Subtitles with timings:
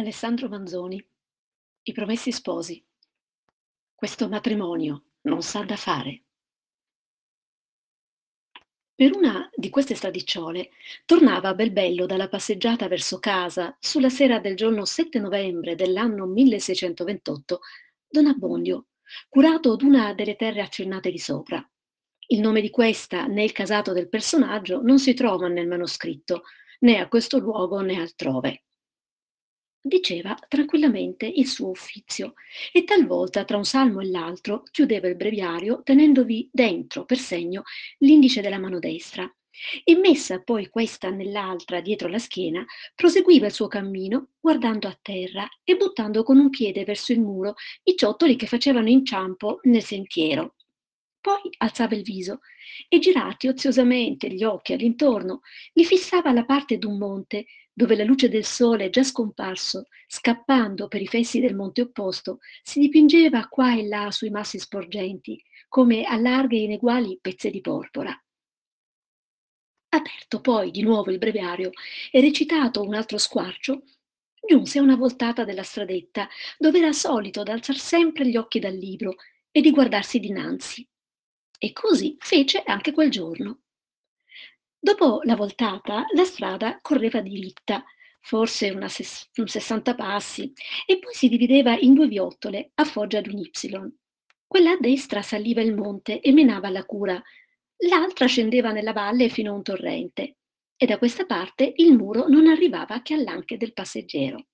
[0.00, 1.06] Alessandro Manzoni,
[1.82, 2.82] I Promessi Sposi.
[3.94, 6.22] Questo matrimonio non sa da fare.
[8.94, 10.70] Per una di queste stradicciole
[11.04, 17.60] tornava Belbello dalla passeggiata verso casa sulla sera del giorno 7 novembre dell'anno 1628
[18.08, 18.86] Don Abbondio,
[19.28, 21.62] curato d'una delle terre accennate di sopra.
[22.28, 26.44] Il nome di questa né il casato del personaggio non si trova nel manoscritto,
[26.80, 28.62] né a questo luogo né altrove
[29.80, 32.34] diceva tranquillamente il suo uffizio
[32.72, 37.62] e talvolta tra un salmo e l'altro chiudeva il breviario tenendovi dentro per segno
[37.98, 39.30] l'indice della mano destra.
[39.84, 42.64] E messa poi questa nell'altra dietro la schiena
[42.94, 47.54] proseguiva il suo cammino guardando a terra e buttando con un piede verso il muro
[47.82, 50.54] i ciottoli che facevano inciampo nel sentiero
[51.20, 52.40] poi alzava il viso
[52.88, 55.40] e girati oziosamente gli occhi all'intorno
[55.74, 61.00] li fissava alla parte d'un monte dove la luce del sole, già scomparso, scappando per
[61.00, 66.16] i fessi del monte opposto, si dipingeva qua e là sui massi sporgenti, come a
[66.16, 68.14] larghe e ineguali pezze di porpora.
[69.92, 71.70] Aperto poi di nuovo il breviario
[72.10, 73.82] e recitato un altro squarcio,
[74.46, 79.14] giunse a una voltata della stradetta, dove era solito d'alzar sempre gli occhi dal libro
[79.50, 80.86] e di guardarsi dinanzi.
[81.62, 83.60] E così fece anche quel giorno.
[84.78, 87.84] Dopo la voltata, la strada correva diritta,
[88.20, 90.52] forse ses- un 60 passi,
[90.86, 93.50] e poi si divideva in due viottole a foggia d'un Y.
[94.46, 97.22] Quella a destra saliva il monte e menava la cura,
[97.88, 100.36] l'altra scendeva nella valle fino a un torrente,
[100.76, 104.46] e da questa parte il muro non arrivava che all'anche del passeggero.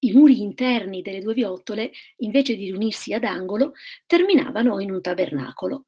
[0.00, 3.72] I muri interni delle due viottole, invece di riunirsi ad angolo,
[4.06, 5.86] terminavano in un tabernacolo.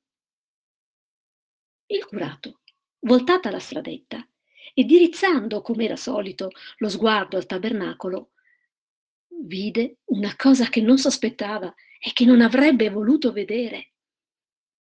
[1.94, 2.62] Il curato
[3.02, 4.28] voltata la stradetta
[4.74, 8.32] e dirizzando, come era solito, lo sguardo al tabernacolo,
[9.44, 13.92] vide una cosa che non sospettava e che non avrebbe voluto vedere.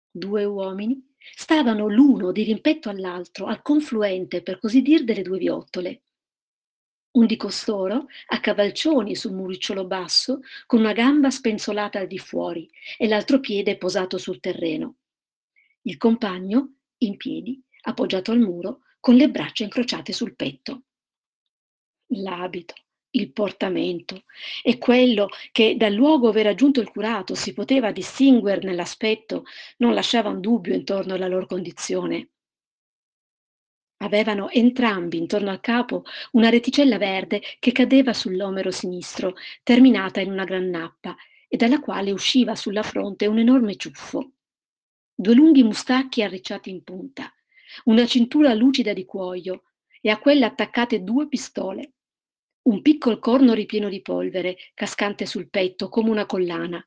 [0.09, 1.05] Due uomini
[1.35, 6.03] stavano l'uno di rimpetto all'altro, al confluente, per così dir, delle due viottole.
[7.17, 12.71] Un di costoro, a cavalcioni sul muricciolo basso, con una gamba spenzolata al di fuori
[12.97, 14.99] e l'altro piede posato sul terreno.
[15.83, 20.83] Il compagno, in piedi, appoggiato al muro, con le braccia incrociate sul petto.
[22.13, 22.75] L'abito,
[23.13, 24.25] il portamento
[24.63, 29.45] e quello che dal luogo ove era giunto il curato si poteva distinguere nell'aspetto
[29.79, 32.31] non lasciava un dubbio intorno alla loro condizione.
[34.03, 40.45] Avevano entrambi intorno al capo una reticella verde che cadeva sull'omero sinistro, terminata in una
[40.45, 41.15] gran nappa,
[41.49, 44.33] e dalla quale usciva sulla fronte un enorme ciuffo.
[45.21, 47.31] Due lunghi mustacchi arricciati in punta,
[47.85, 49.65] una cintura lucida di cuoio
[50.01, 51.93] e a quella attaccate due pistole,
[52.63, 56.83] un piccolo corno ripieno di polvere cascante sul petto come una collana,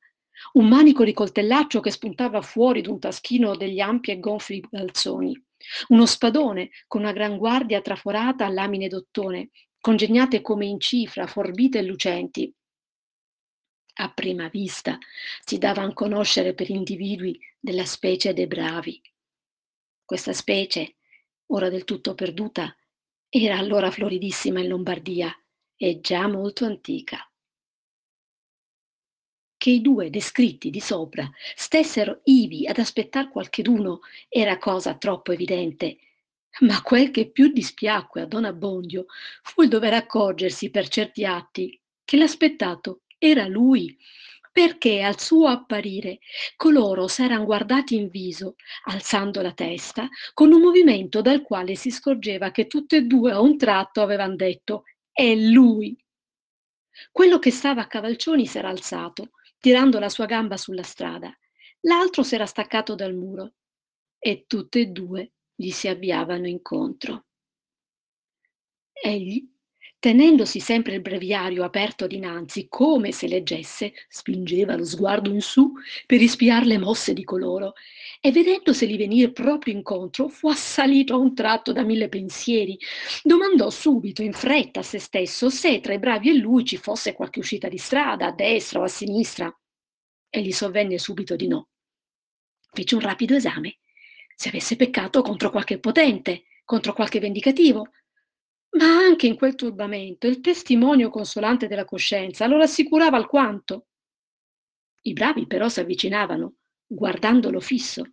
[0.53, 5.39] un manico di coltellaccio che spuntava fuori d'un taschino degli ampi e gonfi calzoni,
[5.89, 11.77] uno spadone con una gran guardia traforata a lamine d'ottone, congegnate come in cifra, forbite
[11.77, 12.51] e lucenti.
[13.95, 14.97] A prima vista
[15.45, 18.99] si davano a conoscere per individui della specie dei bravi.
[20.03, 20.95] Questa specie,
[21.47, 22.75] ora del tutto perduta,
[23.29, 25.31] era allora floridissima in Lombardia
[25.75, 27.19] e già molto antica.
[29.57, 35.97] Che i due descritti di sopra stessero ivi ad aspettar qualcheduno era cosa troppo evidente,
[36.61, 39.05] ma quel che più dispiacque a Don Abbondio
[39.43, 43.97] fu il dover accorgersi per certi atti che l'aspettato era lui
[44.51, 46.19] perché al suo apparire
[46.55, 52.51] coloro s'eran guardati in viso, alzando la testa, con un movimento dal quale si scorgeva
[52.51, 55.97] che tutte e due a un tratto avevan detto è lui.
[57.11, 61.35] Quello che stava a cavalcioni s'era alzato, tirando la sua gamba sulla strada,
[61.81, 63.53] l'altro s'era staccato dal muro
[64.19, 67.25] e tutte e due gli si avviavano incontro.
[68.91, 69.52] Egli
[70.03, 75.71] tenendosi sempre il breviario aperto dinanzi, come se leggesse, spingeva lo sguardo in su
[76.05, 77.75] per ispiar le mosse di coloro,
[78.19, 82.77] e vedendoseli venire proprio incontro, fu assalito a un tratto da mille pensieri.
[83.23, 87.13] Domandò subito, in fretta a se stesso, se tra i bravi e lui ci fosse
[87.13, 89.57] qualche uscita di strada, a destra o a sinistra,
[90.29, 91.69] e gli sovvenne subito di no.
[92.73, 93.77] Fece un rapido esame,
[94.35, 97.87] se avesse peccato contro qualche potente, contro qualche vendicativo,
[98.73, 103.87] ma anche in quel turbamento il testimonio consolante della coscienza lo rassicurava alquanto.
[105.01, 106.55] I bravi però si avvicinavano,
[106.85, 108.03] guardandolo fisso.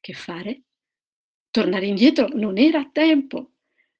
[0.00, 0.62] Che fare?
[1.50, 3.52] Tornare indietro non era a tempo.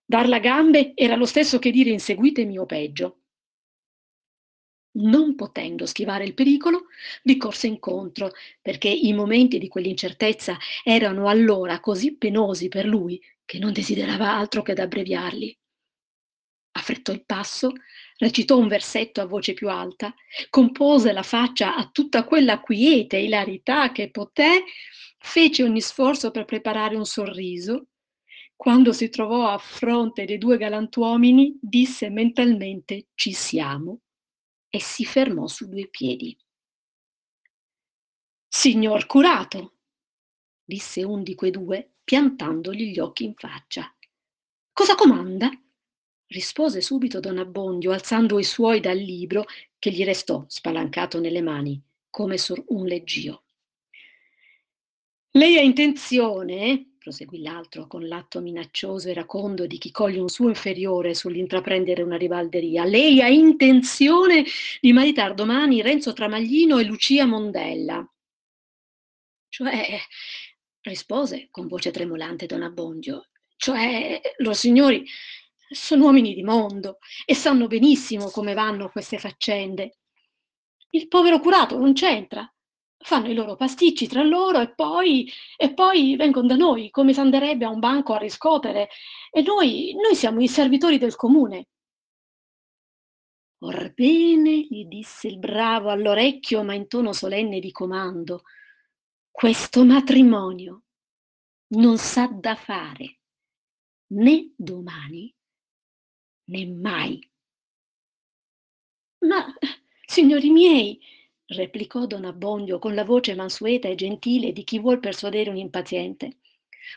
[0.05, 3.21] Dar la gambe era lo stesso che dire inseguitemi o peggio.
[4.97, 6.87] Non potendo schivare il pericolo,
[7.23, 13.59] vi corse incontro, perché i momenti di quell'incertezza erano allora così penosi per lui che
[13.59, 15.59] non desiderava altro che d'abbreviarli.
[16.77, 17.73] Affrettò il passo,
[18.17, 20.13] recitò un versetto a voce più alta,
[20.51, 24.65] compose la faccia a tutta quella quiete ilarità che poté,
[25.19, 27.89] fece ogni sforzo per preparare un sorriso.
[28.57, 34.01] Quando si trovò a fronte dei due galantuomini, disse mentalmente ci siamo
[34.69, 36.37] e si fermò su due piedi.
[38.49, 39.75] Signor curato,
[40.65, 43.93] disse un di quei due, piantandogli gli occhi in faccia.
[44.73, 45.51] Cosa comanda?
[46.35, 49.45] rispose subito don Abbondio, alzando i suoi dal libro
[49.79, 51.81] che gli restò spalancato nelle mani,
[52.11, 53.45] come su un leggio.
[55.31, 60.49] Lei ha intenzione, proseguì l'altro con l'atto minaccioso e racondo di chi coglie un suo
[60.49, 62.85] inferiore sull'intraprendere una rivalderia.
[62.85, 64.45] Lei ha intenzione
[64.81, 68.09] di maritar domani Renzo Tramaglino e Lucia Mondella.
[69.49, 70.01] Cioè,
[70.85, 75.05] rispose con voce tremolante Don Abbondio, cioè, loro signori
[75.69, 79.99] sono uomini di mondo e sanno benissimo come vanno queste faccende.
[80.91, 82.49] Il povero curato non c'entra
[83.05, 87.21] fanno i loro pasticci tra loro e poi, e poi vengono da noi, come se
[87.21, 88.89] anderebbe a un banco a riscotere.
[89.31, 91.67] E noi, noi siamo i servitori del comune.
[93.59, 98.43] Orbene, gli disse il bravo all'orecchio, ma in tono solenne di comando,
[99.37, 100.85] questo matrimonio
[101.75, 103.19] non sa da fare
[104.13, 105.35] né domani
[106.51, 107.19] né mai.
[109.27, 109.53] Ma,
[110.07, 111.01] signori miei,
[111.47, 116.37] replicò don Abbondio con la voce mansueta e gentile di chi vuol persuadere un impaziente.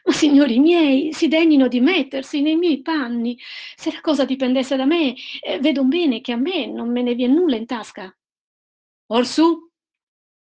[0.03, 3.35] Ma signori miei, si degnino di mettersi nei miei panni.
[3.75, 7.15] Se la cosa dipendesse da me, eh, vedo bene che a me non me ne
[7.15, 8.15] viene nulla in tasca.
[9.07, 9.66] Orsù,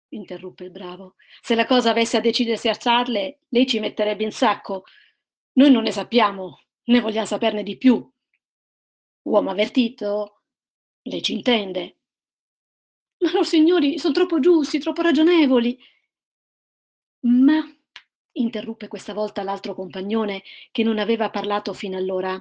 [0.09, 4.31] interruppe il bravo, se la cosa avesse a decidersi a alzarle, lei ci metterebbe in
[4.31, 4.83] sacco.
[5.53, 8.09] Noi non ne sappiamo, né vogliamo saperne di più.
[9.23, 10.41] Uomo avvertito,
[11.03, 11.97] lei ci intende.
[13.19, 15.77] Ma loro signori sono troppo giusti, troppo ragionevoli.
[17.21, 17.61] Ma,
[18.33, 22.31] interruppe questa volta l'altro compagnone che non aveva parlato fino allora,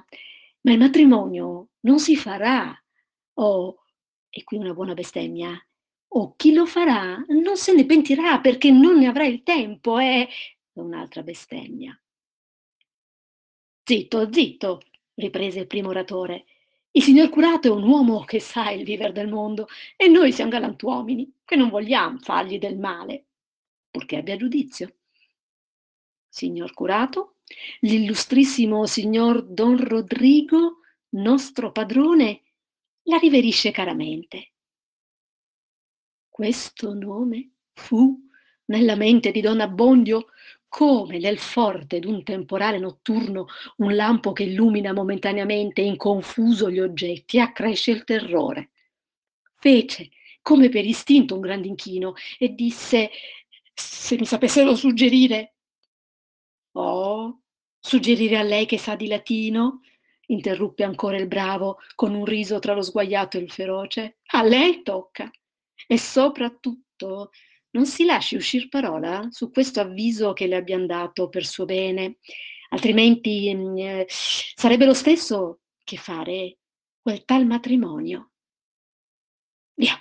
[0.61, 2.73] ma il matrimonio non si farà.
[3.33, 3.83] Oh,
[4.29, 5.61] e qui una buona bestemmia.
[6.11, 10.27] O chi lo farà non se ne pentirà perché non ne avrà il tempo, è
[10.73, 11.99] un'altra bestemmia.
[13.83, 14.81] Zitto, zitto,
[15.15, 16.45] riprese il primo oratore.
[16.91, 20.49] Il signor curato è un uomo che sa il vivere del mondo e noi siamo
[20.49, 23.25] galantuomini che non vogliamo fargli del male,
[23.89, 24.95] purché abbia giudizio.
[26.27, 27.37] Signor curato,
[27.81, 30.79] l'illustrissimo signor Don Rodrigo,
[31.09, 32.41] nostro padrone,
[33.03, 34.53] la riverisce caramente.
[36.39, 38.17] Questo nome fu
[38.67, 40.27] nella mente di Don Abbondio
[40.69, 43.47] come nel forte d'un temporale notturno
[43.79, 48.69] un lampo che illumina momentaneamente in confuso gli oggetti e accresce il terrore.
[49.57, 53.09] Fece, come per istinto, un grande inchino e disse,
[53.73, 55.55] se mi sapessero suggerire.
[56.71, 57.41] Oh,
[57.77, 59.81] suggerire a lei che sa di latino?
[60.27, 64.19] interruppe ancora il bravo con un riso tra lo sguaiato e il feroce.
[64.27, 65.29] A lei tocca.
[65.87, 67.31] E soprattutto
[67.71, 72.17] non si lasci uscir parola su questo avviso che le abbiamo dato per suo bene,
[72.69, 76.57] altrimenti mm, eh, sarebbe lo stesso che fare
[77.01, 78.31] quel tal matrimonio.
[79.75, 79.95] Via,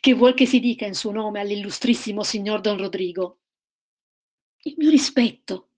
[0.00, 3.38] che vuol che si dica in suo nome all'illustrissimo signor Don Rodrigo?
[4.62, 5.70] Il mio rispetto.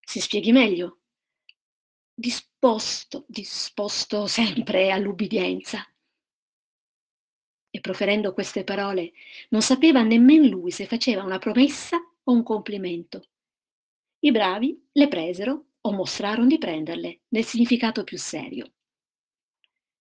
[0.00, 1.02] Si spieghi meglio.
[2.12, 5.91] Disposto, disposto sempre all'ubbidienza
[7.82, 9.12] proferendo queste parole
[9.50, 13.28] non sapeva nemmeno lui se faceva una promessa o un complimento.
[14.20, 18.72] I bravi le presero o mostrarono di prenderle nel significato più serio.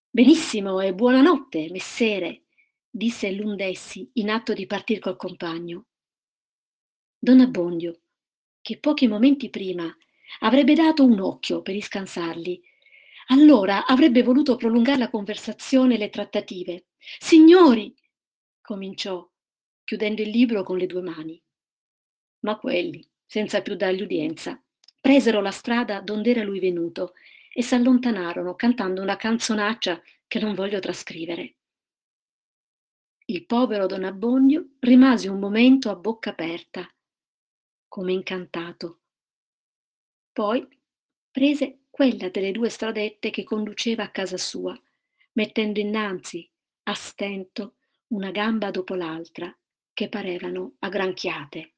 [0.10, 2.44] Benissimo e buonanotte, messere,
[2.90, 5.88] disse l'un d'essi in atto di partir col compagno.
[7.18, 8.02] Don Abbondio,
[8.62, 9.94] che pochi momenti prima
[10.40, 12.62] avrebbe dato un occhio per iscansarli,
[13.32, 16.88] allora avrebbe voluto prolungare la conversazione e le trattative.
[16.98, 17.96] Signori,
[18.62, 19.28] cominciò,
[19.84, 21.42] chiudendo il libro con le due mani.
[22.42, 24.62] Ma quelli, senza più dargli udienza,
[25.00, 27.14] presero la strada dond'era lui venuto
[27.54, 31.56] e s'allontanarono cantando una canzonaccia che non voglio trascrivere.
[33.26, 36.86] Il povero Don Abbondio rimase un momento a bocca aperta,
[37.88, 39.00] come incantato.
[40.34, 40.68] Poi
[41.30, 44.76] prese quella delle due stradette che conduceva a casa sua,
[45.34, 46.50] mettendo innanzi
[46.86, 47.76] a stento,
[48.08, 49.56] una gamba dopo l'altra,
[49.94, 51.71] che parevano aggranchiate.